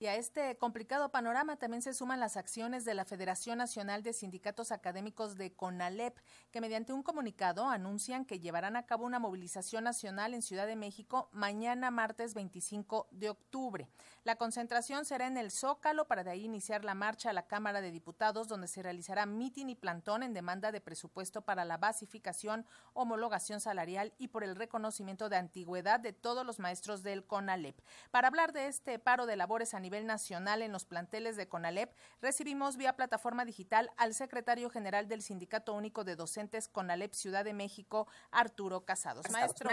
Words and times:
Y 0.00 0.06
a 0.06 0.14
este 0.14 0.56
complicado 0.58 1.10
panorama 1.10 1.56
también 1.56 1.82
se 1.82 1.92
suman 1.92 2.20
las 2.20 2.36
acciones 2.36 2.84
de 2.84 2.94
la 2.94 3.04
Federación 3.04 3.58
Nacional 3.58 4.04
de 4.04 4.12
Sindicatos 4.12 4.70
Académicos 4.70 5.36
de 5.36 5.52
CONALEP, 5.52 6.16
que 6.52 6.60
mediante 6.60 6.92
un 6.92 7.02
comunicado 7.02 7.66
anuncian 7.66 8.24
que 8.24 8.38
llevarán 8.38 8.76
a 8.76 8.86
cabo 8.86 9.04
una 9.04 9.18
movilización 9.18 9.82
nacional 9.82 10.34
en 10.34 10.42
Ciudad 10.42 10.68
de 10.68 10.76
México 10.76 11.28
mañana 11.32 11.90
martes 11.90 12.34
25 12.34 13.08
de 13.10 13.30
octubre. 13.30 13.88
La 14.22 14.36
concentración 14.36 15.04
será 15.04 15.26
en 15.26 15.36
el 15.36 15.50
Zócalo 15.50 16.06
para 16.06 16.22
de 16.22 16.30
ahí 16.30 16.44
iniciar 16.44 16.84
la 16.84 16.94
marcha 16.94 17.30
a 17.30 17.32
la 17.32 17.48
Cámara 17.48 17.80
de 17.80 17.90
Diputados, 17.90 18.46
donde 18.46 18.68
se 18.68 18.84
realizará 18.84 19.26
mitin 19.26 19.68
y 19.68 19.74
plantón 19.74 20.22
en 20.22 20.32
demanda 20.32 20.70
de 20.70 20.80
presupuesto 20.80 21.42
para 21.42 21.64
la 21.64 21.76
basificación, 21.76 22.66
homologación 22.92 23.60
salarial 23.60 24.12
y 24.16 24.28
por 24.28 24.44
el 24.44 24.54
reconocimiento 24.54 25.28
de 25.28 25.38
antigüedad 25.38 25.98
de 25.98 26.12
todos 26.12 26.46
los 26.46 26.60
maestros 26.60 27.02
del 27.02 27.26
CONALEP. 27.26 27.80
Para 28.12 28.28
hablar 28.28 28.52
de 28.52 28.68
este 28.68 29.00
paro 29.00 29.26
de 29.26 29.34
labores 29.34 29.74
a 29.74 29.80
nivel 29.80 29.87
nacional 29.90 30.62
en 30.62 30.72
los 30.72 30.84
planteles 30.84 31.36
de 31.36 31.48
CONALEP, 31.48 31.94
recibimos 32.20 32.76
vía 32.76 32.96
plataforma 32.96 33.44
digital 33.44 33.90
al 33.96 34.14
secretario 34.14 34.70
general 34.70 35.08
del 35.08 35.22
Sindicato 35.22 35.74
Único 35.74 36.04
de 36.04 36.16
Docentes 36.16 36.68
CONALEP 36.68 37.14
Ciudad 37.14 37.44
de 37.44 37.54
México, 37.54 38.06
Arturo 38.30 38.84
Casados. 38.84 39.30
Maestro, 39.30 39.70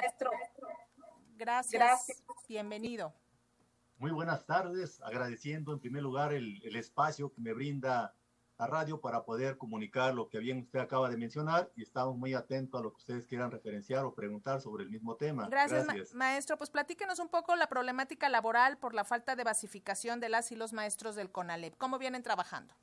gracias. 1.38 2.24
Bienvenido. 2.48 3.14
Muy 3.98 4.12
buenas 4.12 4.46
tardes, 4.46 5.02
agradeciendo 5.02 5.74
en 5.74 5.80
primer 5.80 6.04
lugar 6.04 6.34
el, 6.34 6.62
el 6.64 6.76
espacio 6.76 7.32
que 7.32 7.42
me 7.42 7.54
brinda 7.54 8.14
a 8.58 8.68
radio 8.68 9.02
para 9.02 9.26
poder 9.26 9.58
comunicar 9.58 10.14
lo 10.14 10.30
que 10.30 10.40
bien 10.40 10.60
usted 10.60 10.80
acaba 10.80 11.10
de 11.10 11.18
mencionar 11.18 11.72
y 11.76 11.84
estamos 11.84 12.18
muy 12.18 12.34
atentos 12.34 12.80
a 12.80 12.84
lo 12.84 12.92
que 12.92 12.98
ustedes 12.98 13.26
quieran 13.26 13.52
referenciar 13.52 14.06
o 14.06 14.14
preguntar 14.14 14.62
sobre 14.62 14.84
el 14.84 14.90
mismo 14.90 15.16
tema. 15.16 15.48
Gracias, 15.50 16.14
maestro. 16.14 16.58
Pues 16.58 16.70
platíquenos 16.70 17.20
un 17.20 17.28
poco 17.28 17.56
la 17.56 17.68
problemática 17.68 18.30
laboral 18.30 18.78
por 18.78 18.94
la 18.94 19.04
falta 19.04 19.36
de 19.36 19.44
basificación 19.44 20.20
de 20.20 20.30
las 20.30 20.52
y 20.52 20.56
los 20.56 20.72
maestros 20.72 21.16
del 21.16 21.32
CONALEP. 21.32 21.76
¿Cómo 21.78 22.00
vienen 22.00 22.24
trabajando? 22.24 22.74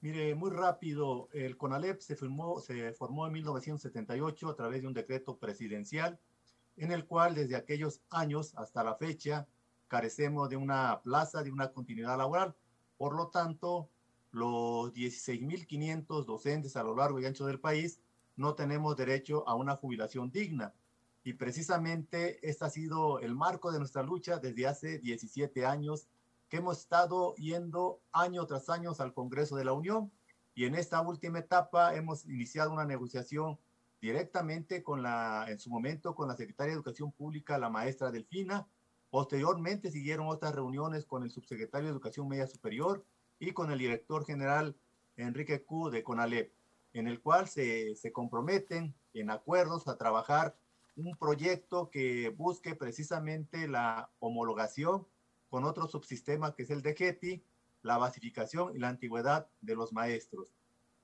Mire, 0.00 0.34
muy 0.34 0.50
rápido, 0.50 1.28
el 1.32 1.58
CONALEP 1.58 2.00
se 2.00 2.16
formó, 2.16 2.58
se 2.60 2.94
formó 2.94 3.26
en 3.26 3.34
1978 3.34 4.48
a 4.48 4.56
través 4.56 4.80
de 4.80 4.86
un 4.86 4.94
decreto 4.94 5.36
presidencial 5.36 6.18
en 6.78 6.90
el 6.90 7.04
cual 7.04 7.34
desde 7.34 7.56
aquellos 7.56 8.00
años 8.08 8.54
hasta 8.56 8.82
la 8.82 8.94
fecha 8.94 9.46
carecemos 9.88 10.48
de 10.48 10.56
una 10.56 11.02
plaza, 11.02 11.42
de 11.42 11.50
una 11.50 11.70
continuidad 11.72 12.16
laboral. 12.16 12.54
Por 12.96 13.14
lo 13.14 13.28
tanto, 13.28 13.90
los 14.32 14.92
16.500 14.92 16.24
docentes 16.24 16.76
a 16.76 16.82
lo 16.82 16.94
largo 16.94 17.20
y 17.20 17.26
ancho 17.26 17.46
del 17.46 17.60
país 17.60 18.00
no 18.36 18.54
tenemos 18.54 18.96
derecho 18.96 19.46
a 19.48 19.54
una 19.54 19.76
jubilación 19.76 20.30
digna. 20.30 20.74
Y 21.22 21.34
precisamente 21.34 22.48
este 22.48 22.64
ha 22.64 22.70
sido 22.70 23.20
el 23.20 23.34
marco 23.34 23.72
de 23.72 23.78
nuestra 23.78 24.02
lucha 24.02 24.38
desde 24.38 24.66
hace 24.66 24.98
17 24.98 25.66
años 25.66 26.06
que 26.48 26.56
hemos 26.56 26.78
estado 26.78 27.34
yendo 27.36 28.00
año 28.12 28.46
tras 28.46 28.68
año 28.70 28.92
al 28.98 29.12
Congreso 29.12 29.56
de 29.56 29.64
la 29.64 29.72
Unión 29.72 30.10
y 30.54 30.64
en 30.64 30.74
esta 30.74 31.00
última 31.00 31.38
etapa 31.38 31.94
hemos 31.94 32.26
iniciado 32.26 32.72
una 32.72 32.84
negociación 32.84 33.58
directamente 34.00 34.82
con 34.82 35.02
la, 35.02 35.46
en 35.48 35.58
su 35.58 35.70
momento, 35.70 36.14
con 36.14 36.28
la 36.28 36.36
Secretaria 36.36 36.72
de 36.72 36.76
Educación 36.76 37.12
Pública, 37.12 37.58
la 37.58 37.70
maestra 37.70 38.10
Delfina. 38.10 38.66
Posteriormente 39.10 39.90
siguieron 39.90 40.28
otras 40.28 40.54
reuniones 40.54 41.04
con 41.04 41.22
el 41.22 41.30
subsecretario 41.30 41.86
de 41.86 41.92
Educación 41.92 42.28
Media 42.28 42.46
Superior, 42.46 43.04
y 43.40 43.52
con 43.52 43.72
el 43.72 43.78
director 43.78 44.24
general 44.24 44.76
Enrique 45.16 45.64
Q 45.64 45.90
de 45.90 46.04
CONALEP, 46.04 46.52
en 46.92 47.08
el 47.08 47.20
cual 47.20 47.48
se, 47.48 47.96
se 47.96 48.12
comprometen 48.12 48.94
en 49.14 49.30
acuerdos 49.30 49.88
a 49.88 49.96
trabajar 49.96 50.56
un 50.96 51.16
proyecto 51.16 51.90
que 51.90 52.28
busque 52.28 52.76
precisamente 52.76 53.66
la 53.66 54.10
homologación 54.20 55.06
con 55.48 55.64
otro 55.64 55.88
subsistema 55.88 56.54
que 56.54 56.62
es 56.62 56.70
el 56.70 56.82
de 56.82 56.94
GETI, 56.94 57.42
la 57.82 57.98
basificación 57.98 58.76
y 58.76 58.78
la 58.78 58.88
antigüedad 58.88 59.48
de 59.62 59.74
los 59.74 59.92
maestros. 59.92 60.54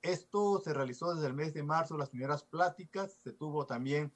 Esto 0.03 0.61
se 0.61 0.75
realizó 0.75 1.15
desde 1.15 1.27
el 1.27 1.35
mes 1.35 1.55
de 1.55 1.63
marzo, 1.63 1.97
las 1.97 2.11
primeras 2.11 2.45
pláticas, 2.45 3.15
se 3.25 3.33
tuvo 3.33 3.67
también 3.67 4.13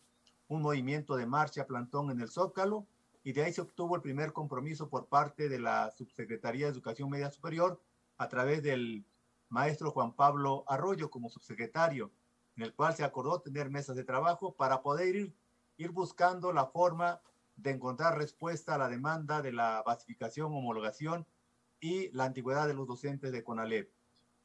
un 0.46 0.62
movimiento 0.62 1.16
de 1.16 1.26
marcha 1.26 1.66
plantón 1.66 2.10
en 2.10 2.20
el 2.20 2.30
Zócalo 2.30 2.86
y 3.24 3.32
de 3.32 3.44
ahí 3.44 3.52
se 3.52 3.62
obtuvo 3.62 3.96
el 3.96 4.02
primer 4.02 4.32
compromiso 4.32 4.88
por 4.88 5.06
parte 5.06 5.48
de 5.48 5.58
la 5.58 5.90
Subsecretaría 5.90 6.66
de 6.66 6.72
Educación 6.72 7.08
Media 7.08 7.30
Superior 7.30 7.80
a 8.20 8.28
través 8.28 8.62
del 8.62 9.02
maestro 9.48 9.92
Juan 9.92 10.12
Pablo 10.12 10.64
Arroyo 10.68 11.10
como 11.10 11.30
subsecretario, 11.30 12.12
en 12.54 12.64
el 12.64 12.74
cual 12.74 12.94
se 12.94 13.02
acordó 13.02 13.40
tener 13.40 13.70
mesas 13.70 13.96
de 13.96 14.04
trabajo 14.04 14.52
para 14.52 14.82
poder 14.82 15.16
ir, 15.16 15.34
ir 15.78 15.90
buscando 15.90 16.52
la 16.52 16.66
forma 16.66 17.22
de 17.56 17.70
encontrar 17.70 18.18
respuesta 18.18 18.74
a 18.74 18.78
la 18.78 18.90
demanda 18.90 19.40
de 19.40 19.52
la 19.52 19.82
basificación, 19.86 20.52
homologación 20.52 21.26
y 21.80 22.10
la 22.10 22.24
antigüedad 22.24 22.68
de 22.68 22.74
los 22.74 22.86
docentes 22.86 23.32
de 23.32 23.42
CONALEP. 23.42 23.90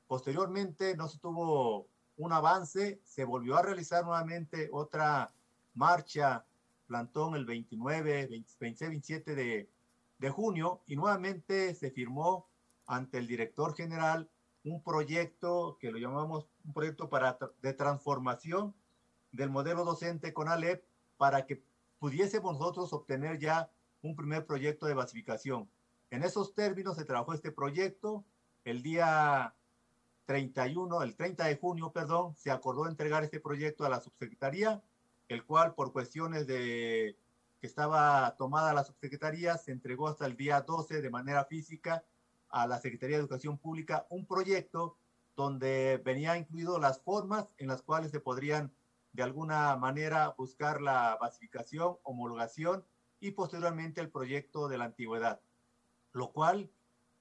Posteriormente 0.07 0.95
no 0.95 1.09
se 1.09 1.19
tuvo 1.19 1.89
un 2.15 2.31
avance, 2.31 3.01
se 3.03 3.25
volvió 3.25 3.57
a 3.57 3.61
realizar 3.61 4.05
nuevamente 4.05 4.69
otra 4.71 5.33
marcha, 5.73 6.45
plantón 6.87 7.35
el 7.35 7.43
29, 7.43 8.27
26, 8.27 8.79
27 8.79 9.35
de, 9.35 9.69
de 10.17 10.29
junio 10.29 10.81
y 10.87 10.95
nuevamente 10.95 11.75
se 11.75 11.91
firmó 11.91 12.47
ante 12.85 13.17
el 13.17 13.27
director 13.27 13.75
general 13.75 14.29
un 14.63 14.81
proyecto 14.81 15.77
que 15.79 15.91
lo 15.91 15.97
llamamos 15.97 16.47
un 16.63 16.73
proyecto 16.73 17.09
para, 17.09 17.37
de 17.61 17.73
transformación 17.73 18.73
del 19.31 19.49
modelo 19.49 19.85
docente 19.85 20.33
con 20.33 20.47
ALEP 20.47 20.83
para 21.17 21.45
que 21.45 21.63
pudiésemos 21.99 22.57
nosotros 22.57 22.91
obtener 22.93 23.39
ya 23.39 23.69
un 24.01 24.15
primer 24.15 24.45
proyecto 24.45 24.85
de 24.85 24.93
basificación. 24.93 25.69
En 26.09 26.23
esos 26.23 26.53
términos 26.53 26.95
se 26.95 27.05
trabajó 27.05 27.33
este 27.33 27.51
proyecto. 27.51 28.23
El 28.63 28.81
día 28.81 29.53
31, 30.25 31.01
el 31.03 31.15
30 31.15 31.45
de 31.45 31.57
junio, 31.57 31.91
perdón, 31.91 32.35
se 32.35 32.51
acordó 32.51 32.87
entregar 32.87 33.23
este 33.23 33.39
proyecto 33.39 33.85
a 33.85 33.89
la 33.89 34.01
subsecretaría, 34.01 34.83
el 35.27 35.45
cual 35.45 35.73
por 35.75 35.91
cuestiones 35.91 36.47
de 36.47 37.17
que 37.59 37.67
estaba 37.67 38.35
tomada 38.37 38.73
la 38.73 38.83
subsecretaría 38.83 39.57
se 39.57 39.71
entregó 39.71 40.07
hasta 40.07 40.25
el 40.25 40.35
día 40.35 40.61
12 40.61 41.01
de 41.01 41.09
manera 41.09 41.45
física 41.45 42.03
a 42.55 42.67
la 42.67 42.79
Secretaría 42.79 43.17
de 43.17 43.21
Educación 43.21 43.57
Pública 43.57 44.07
un 44.09 44.25
proyecto 44.25 44.97
donde 45.35 46.01
venía 46.05 46.37
incluido 46.37 46.79
las 46.79 47.01
formas 47.01 47.47
en 47.57 47.67
las 47.67 47.81
cuales 47.81 48.11
se 48.11 48.21
podrían 48.21 48.71
de 49.11 49.23
alguna 49.23 49.75
manera 49.75 50.33
buscar 50.37 50.81
la 50.81 51.17
basificación, 51.19 51.97
homologación 52.03 52.85
y 53.19 53.31
posteriormente 53.31 53.99
el 53.99 54.09
proyecto 54.09 54.69
de 54.69 54.77
la 54.77 54.85
antigüedad, 54.85 55.41
lo 56.13 56.31
cual 56.31 56.71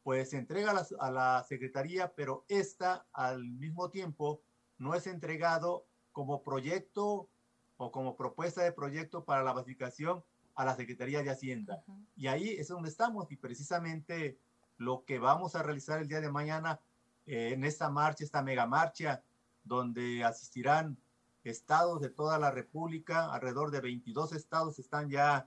pues 0.05 0.31
se 0.31 0.39
entrega 0.39 0.71
a 0.71 0.75
la, 0.75 0.87
a 1.00 1.11
la 1.11 1.45
Secretaría, 1.49 2.15
pero 2.15 2.45
esta 2.47 3.05
al 3.12 3.45
mismo 3.45 3.91
tiempo 3.91 4.41
no 4.78 4.95
es 4.95 5.09
entregado 5.09 5.84
como 6.12 6.45
proyecto 6.45 7.28
o 7.77 7.91
como 7.91 8.16
propuesta 8.16 8.62
de 8.62 8.71
proyecto 8.71 9.25
para 9.25 9.43
la 9.43 9.53
basificación 9.53 10.22
a 10.55 10.65
la 10.65 10.77
Secretaría 10.77 11.25
de 11.25 11.31
Hacienda. 11.31 11.83
Uh 11.89 11.93
-huh. 11.93 12.06
Y 12.15 12.27
ahí 12.28 12.51
es 12.51 12.69
donde 12.69 12.89
estamos 12.89 13.33
y 13.33 13.37
precisamente 13.37 14.39
lo 14.77 15.05
que 15.05 15.19
vamos 15.19 15.55
a 15.55 15.62
realizar 15.62 16.01
el 16.01 16.09
día 16.09 16.21
de 16.21 16.31
mañana 16.31 16.81
eh, 17.27 17.51
en 17.53 17.65
esta 17.65 17.91
marcha, 17.91 18.25
esta 18.25 18.43
mega 18.43 18.67
marcha, 18.67 19.23
donde 19.62 20.25
asistirán 20.25 20.99
estados 21.43 22.01
de 22.01 22.11
toda 22.11 22.39
la 22.39 22.51
República, 22.51 23.33
alrededor 23.33 23.71
de 23.71 23.81
22 23.81 24.33
estados 24.33 24.79
están 24.79 25.11
ya, 25.11 25.47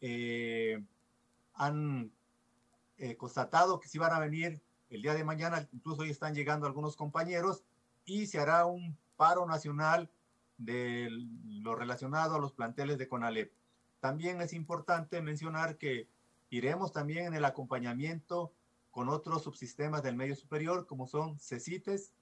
eh, 0.00 0.82
han 1.54 2.12
eh, 2.98 3.16
constatado 3.16 3.80
que 3.80 3.88
sí 3.88 3.98
van 3.98 4.12
a 4.12 4.20
venir 4.20 4.60
el 4.90 5.02
día 5.02 5.14
de 5.14 5.24
mañana, 5.24 5.68
incluso 5.72 6.02
hoy 6.02 6.10
están 6.10 6.34
llegando 6.34 6.66
algunos 6.66 6.96
compañeros, 6.96 7.64
y 8.04 8.26
se 8.26 8.38
hará 8.38 8.64
un 8.64 8.96
paro 9.16 9.46
nacional 9.46 10.10
de 10.56 11.08
lo 11.44 11.74
relacionado 11.74 12.34
a 12.34 12.38
los 12.38 12.52
planteles 12.52 12.96
de 12.98 13.08
CONALEP. 13.08 13.52
También 14.00 14.40
es 14.40 14.52
importante 14.52 15.20
mencionar 15.20 15.76
que 15.76 16.08
iremos 16.50 16.92
también 16.92 17.26
en 17.26 17.34
el 17.34 17.44
acompañamiento 17.44 18.52
con 18.98 19.10
otros 19.10 19.44
subsistemas 19.44 20.02
del 20.02 20.16
medio 20.16 20.34
superior, 20.34 20.84
como 20.84 21.06
son 21.06 21.38
CECITES 21.38 22.12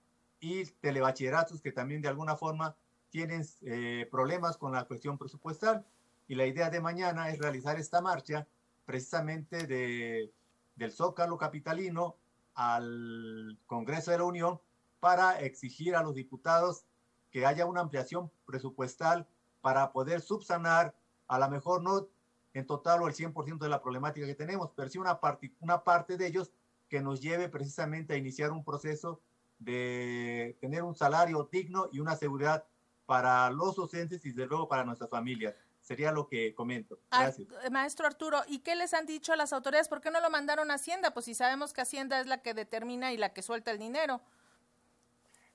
y 0.40 0.66
telebachilleratos, 0.66 1.62
que 1.62 1.72
también 1.72 2.02
de 2.02 2.08
alguna 2.08 2.36
forma 2.36 2.76
tienen 3.08 3.46
eh, 3.62 4.06
problemas 4.10 4.58
con 4.58 4.72
la 4.72 4.84
cuestión 4.84 5.16
presupuestal. 5.16 5.86
Y 6.28 6.34
la 6.34 6.44
idea 6.44 6.68
de 6.68 6.82
mañana 6.82 7.30
es 7.30 7.38
realizar 7.38 7.80
esta 7.80 8.02
marcha 8.02 8.46
precisamente 8.84 9.66
de, 9.66 10.30
del 10.74 10.92
Zócalo 10.92 11.38
Capitalino 11.38 12.16
al 12.54 13.58
Congreso 13.64 14.10
de 14.10 14.18
la 14.18 14.24
Unión 14.24 14.60
para 15.00 15.40
exigir 15.40 15.96
a 15.96 16.02
los 16.02 16.14
diputados 16.14 16.84
que 17.30 17.46
haya 17.46 17.64
una 17.64 17.80
ampliación 17.80 18.30
presupuestal 18.44 19.26
para 19.62 19.92
poder 19.92 20.20
subsanar, 20.20 20.94
a 21.26 21.38
lo 21.38 21.48
mejor 21.48 21.82
no 21.82 22.06
en 22.52 22.66
total 22.66 23.00
o 23.00 23.08
el 23.08 23.14
100% 23.14 23.60
de 23.60 23.68
la 23.70 23.80
problemática 23.80 24.26
que 24.26 24.34
tenemos, 24.34 24.72
pero 24.76 24.90
sí 24.90 24.98
una 24.98 25.20
parte, 25.20 25.54
una 25.60 25.82
parte 25.82 26.18
de 26.18 26.26
ellos 26.26 26.52
que 26.88 27.00
nos 27.00 27.20
lleve 27.20 27.48
precisamente 27.48 28.14
a 28.14 28.16
iniciar 28.16 28.52
un 28.52 28.64
proceso 28.64 29.20
de 29.58 30.56
tener 30.60 30.82
un 30.82 30.94
salario 30.94 31.48
digno 31.50 31.88
y 31.92 32.00
una 32.00 32.16
seguridad 32.16 32.64
para 33.06 33.50
los 33.50 33.76
docentes 33.76 34.24
y 34.24 34.30
desde 34.30 34.46
luego 34.46 34.68
para 34.68 34.84
nuestras 34.84 35.10
familias. 35.10 35.54
sería 35.80 36.10
lo 36.10 36.26
que 36.26 36.52
comento. 36.52 36.98
Gracias. 37.12 37.46
maestro 37.70 38.06
Arturo, 38.06 38.42
¿y 38.48 38.58
qué 38.58 38.74
les 38.74 38.92
han 38.92 39.06
dicho 39.06 39.36
las 39.36 39.52
autoridades? 39.52 39.88
¿Por 39.88 40.00
qué 40.00 40.10
no 40.10 40.20
lo 40.20 40.30
mandaron 40.30 40.72
a 40.72 40.74
Hacienda? 40.74 41.14
Pues 41.14 41.26
si 41.26 41.34
sabemos 41.34 41.72
que 41.72 41.80
Hacienda 41.80 42.20
es 42.20 42.26
la 42.26 42.42
que 42.42 42.54
determina 42.54 43.12
y 43.12 43.16
la 43.16 43.32
que 43.32 43.40
suelta 43.40 43.70
el 43.70 43.78
dinero. 43.78 44.20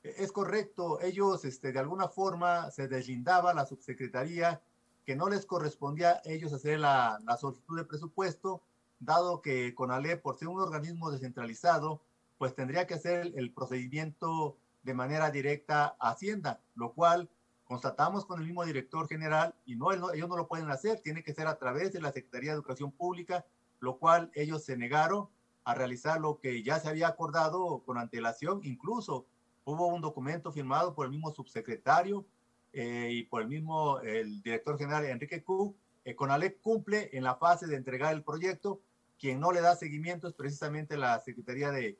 Es 0.03 0.31
correcto, 0.31 1.01
ellos 1.01 1.43
este, 1.45 1.73
de 1.73 1.79
alguna 1.79 2.07
forma 2.07 2.71
se 2.71 2.87
deslindaba 2.87 3.53
la 3.53 3.65
subsecretaría 3.65 4.61
que 5.05 5.15
no 5.15 5.29
les 5.29 5.45
correspondía 5.45 6.13
a 6.13 6.21
ellos 6.25 6.53
hacer 6.53 6.79
la, 6.79 7.19
la 7.25 7.37
solicitud 7.37 7.77
de 7.77 7.83
presupuesto, 7.83 8.63
dado 9.01 9.41
que 9.41 9.75
CONALE, 9.75 10.15
por 10.15 10.37
ser 10.37 10.47
un 10.47 10.61
organismo 10.61 11.11
descentralizado, 11.11 12.01
pues 12.37 12.55
tendría 12.55 12.87
que 12.87 12.93
hacer 12.93 13.33
el 13.35 13.53
procedimiento 13.53 14.57
de 14.83 14.93
manera 14.93 15.29
directa 15.29 15.95
a 15.99 16.11
Hacienda, 16.11 16.61
lo 16.75 16.93
cual 16.93 17.29
constatamos 17.65 18.25
con 18.25 18.39
el 18.39 18.45
mismo 18.45 18.65
director 18.65 19.07
general 19.07 19.53
y 19.65 19.75
no, 19.75 19.91
ellos 19.91 20.29
no 20.29 20.37
lo 20.37 20.47
pueden 20.47 20.69
hacer, 20.69 21.01
tiene 21.01 21.23
que 21.23 21.33
ser 21.33 21.47
a 21.47 21.57
través 21.57 21.93
de 21.93 22.01
la 22.01 22.11
Secretaría 22.11 22.51
de 22.51 22.55
Educación 22.55 22.91
Pública, 22.91 23.45
lo 23.79 23.97
cual 23.97 24.31
ellos 24.33 24.63
se 24.63 24.77
negaron 24.77 25.27
a 25.63 25.75
realizar 25.75 26.19
lo 26.19 26.39
que 26.39 26.63
ya 26.63 26.79
se 26.79 26.89
había 26.89 27.07
acordado 27.07 27.83
con 27.85 27.97
antelación, 27.97 28.61
incluso 28.63 29.25
hubo 29.63 29.87
un 29.87 30.01
documento 30.01 30.51
firmado 30.51 30.95
por 30.95 31.05
el 31.05 31.11
mismo 31.11 31.31
subsecretario 31.31 32.25
eh, 32.73 33.09
y 33.11 33.23
por 33.23 33.41
el 33.41 33.47
mismo 33.47 33.99
el 33.99 34.41
director 34.41 34.77
general 34.77 35.05
Enrique 35.05 35.43
Q. 35.43 35.75
Eh, 36.03 36.15
Conalep 36.15 36.61
cumple 36.61 37.09
en 37.13 37.23
la 37.23 37.35
fase 37.35 37.67
de 37.67 37.75
entregar 37.75 38.13
el 38.13 38.23
proyecto. 38.23 38.81
Quien 39.21 39.39
no 39.39 39.51
le 39.51 39.61
da 39.61 39.75
seguimiento 39.75 40.27
es 40.27 40.33
precisamente 40.33 40.97
la 40.97 41.19
Secretaría 41.19 41.69
de, 41.69 41.95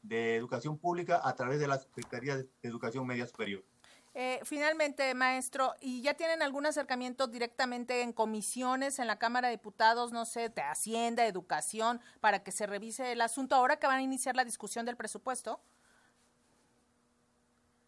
de 0.00 0.36
Educación 0.36 0.78
Pública 0.78 1.20
a 1.22 1.34
través 1.34 1.60
de 1.60 1.68
la 1.68 1.78
Secretaría 1.78 2.38
de 2.38 2.48
Educación 2.62 3.06
Media 3.06 3.26
Superior. 3.26 3.62
Eh, 4.14 4.40
finalmente, 4.44 5.12
maestro, 5.12 5.74
¿y 5.82 6.00
ya 6.00 6.14
tienen 6.14 6.40
algún 6.40 6.64
acercamiento 6.64 7.26
directamente 7.26 8.00
en 8.00 8.14
comisiones 8.14 8.98
en 8.98 9.06
la 9.06 9.18
Cámara 9.18 9.48
de 9.48 9.56
Diputados, 9.56 10.12
no 10.12 10.24
sé, 10.24 10.48
de 10.48 10.62
Hacienda, 10.62 11.26
Educación, 11.26 12.00
para 12.20 12.42
que 12.42 12.52
se 12.52 12.66
revise 12.66 13.12
el 13.12 13.20
asunto 13.20 13.54
ahora 13.54 13.78
que 13.78 13.86
van 13.86 13.98
a 13.98 14.02
iniciar 14.02 14.34
la 14.34 14.44
discusión 14.46 14.86
del 14.86 14.96
presupuesto? 14.96 15.60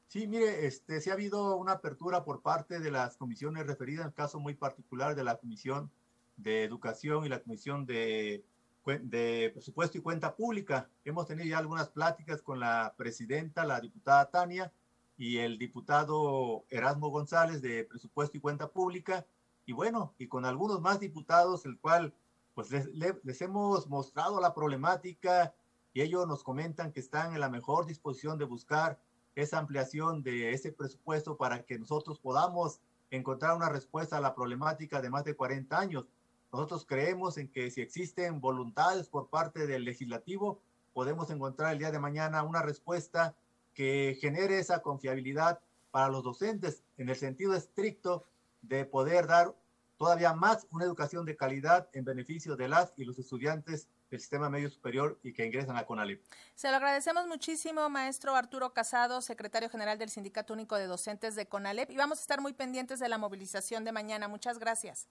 Sí, 0.08 0.26
mire, 0.26 0.66
este, 0.66 1.00
sí 1.00 1.08
ha 1.08 1.14
habido 1.14 1.56
una 1.56 1.72
apertura 1.72 2.22
por 2.22 2.42
parte 2.42 2.80
de 2.80 2.90
las 2.90 3.16
comisiones 3.16 3.66
referidas, 3.66 4.02
en 4.02 4.08
el 4.08 4.14
caso 4.14 4.38
muy 4.40 4.52
particular 4.52 5.14
de 5.14 5.24
la 5.24 5.38
Comisión 5.38 5.90
de 6.36 6.64
Educación 6.64 7.24
y 7.24 7.30
la 7.30 7.40
Comisión 7.40 7.86
de, 7.86 8.44
de 8.84 9.50
Presupuesto 9.52 9.98
y 9.98 10.02
Cuenta 10.02 10.34
Pública. 10.34 10.88
Hemos 11.04 11.26
tenido 11.26 11.48
ya 11.48 11.58
algunas 11.58 11.88
pláticas 11.88 12.42
con 12.42 12.60
la 12.60 12.94
presidenta, 12.96 13.64
la 13.64 13.80
diputada 13.80 14.30
Tania, 14.30 14.72
y 15.16 15.38
el 15.38 15.58
diputado 15.58 16.64
Erasmo 16.70 17.08
González 17.08 17.62
de 17.62 17.84
Presupuesto 17.84 18.36
y 18.36 18.40
Cuenta 18.40 18.68
Pública, 18.68 19.26
y 19.66 19.72
bueno, 19.72 20.14
y 20.18 20.26
con 20.26 20.44
algunos 20.44 20.80
más 20.80 21.00
diputados, 21.00 21.64
el 21.66 21.78
cual 21.78 22.14
pues 22.54 22.70
les, 22.70 23.24
les 23.24 23.40
hemos 23.40 23.88
mostrado 23.88 24.40
la 24.40 24.54
problemática 24.54 25.54
y 25.92 26.02
ellos 26.02 26.26
nos 26.26 26.44
comentan 26.44 26.92
que 26.92 27.00
están 27.00 27.32
en 27.32 27.40
la 27.40 27.48
mejor 27.48 27.86
disposición 27.86 28.38
de 28.38 28.44
buscar 28.44 29.00
esa 29.34 29.58
ampliación 29.58 30.22
de 30.22 30.52
ese 30.52 30.72
presupuesto 30.72 31.36
para 31.36 31.64
que 31.64 31.78
nosotros 31.78 32.18
podamos 32.20 32.80
encontrar 33.10 33.56
una 33.56 33.68
respuesta 33.68 34.18
a 34.18 34.20
la 34.20 34.34
problemática 34.34 35.00
de 35.00 35.10
más 35.10 35.24
de 35.24 35.34
40 35.34 35.78
años. 35.78 36.06
Nosotros 36.54 36.86
creemos 36.86 37.36
en 37.36 37.48
que 37.48 37.68
si 37.72 37.80
existen 37.80 38.40
voluntades 38.40 39.08
por 39.08 39.28
parte 39.28 39.66
del 39.66 39.84
legislativo, 39.84 40.60
podemos 40.92 41.28
encontrar 41.30 41.72
el 41.72 41.80
día 41.80 41.90
de 41.90 41.98
mañana 41.98 42.44
una 42.44 42.62
respuesta 42.62 43.34
que 43.74 44.16
genere 44.20 44.60
esa 44.60 44.80
confiabilidad 44.80 45.58
para 45.90 46.10
los 46.10 46.22
docentes 46.22 46.84
en 46.96 47.08
el 47.08 47.16
sentido 47.16 47.56
estricto 47.56 48.24
de 48.62 48.84
poder 48.84 49.26
dar 49.26 49.52
todavía 49.96 50.32
más 50.32 50.68
una 50.70 50.84
educación 50.84 51.24
de 51.24 51.36
calidad 51.36 51.88
en 51.92 52.04
beneficio 52.04 52.54
de 52.54 52.68
las 52.68 52.92
y 52.96 53.04
los 53.04 53.18
estudiantes 53.18 53.88
del 54.08 54.20
sistema 54.20 54.48
medio 54.48 54.70
superior 54.70 55.18
y 55.24 55.32
que 55.32 55.44
ingresan 55.44 55.76
a 55.76 55.84
CONALEP. 55.84 56.22
Se 56.54 56.70
lo 56.70 56.76
agradecemos 56.76 57.26
muchísimo, 57.26 57.88
maestro 57.88 58.36
Arturo 58.36 58.72
Casado, 58.72 59.22
secretario 59.22 59.68
general 59.68 59.98
del 59.98 60.08
Sindicato 60.08 60.52
Único 60.52 60.76
de 60.76 60.86
Docentes 60.86 61.34
de 61.34 61.46
CONALEP, 61.46 61.90
y 61.90 61.96
vamos 61.96 62.18
a 62.18 62.20
estar 62.20 62.40
muy 62.40 62.52
pendientes 62.52 63.00
de 63.00 63.08
la 63.08 63.18
movilización 63.18 63.82
de 63.84 63.90
mañana. 63.90 64.28
Muchas 64.28 64.60
gracias. 64.60 65.08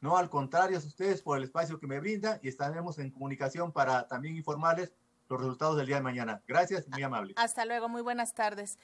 No, 0.00 0.16
al 0.16 0.30
contrario, 0.30 0.76
a 0.76 0.80
ustedes 0.80 1.22
por 1.22 1.38
el 1.38 1.44
espacio 1.44 1.80
que 1.80 1.86
me 1.86 1.98
brinda 1.98 2.38
y 2.42 2.48
estaremos 2.48 2.98
en 2.98 3.10
comunicación 3.10 3.72
para 3.72 4.06
también 4.06 4.36
informarles 4.36 4.92
los 5.28 5.40
resultados 5.40 5.76
del 5.76 5.86
día 5.86 5.96
de 5.96 6.02
mañana. 6.02 6.42
Gracias, 6.46 6.88
muy 6.88 7.02
amable. 7.02 7.34
Hasta 7.36 7.64
luego, 7.64 7.88
muy 7.88 8.02
buenas 8.02 8.32
tardes. 8.32 8.78